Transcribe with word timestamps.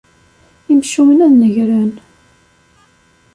Imcumen 0.73 1.19
ad 1.25 1.33
negren. 1.41 1.91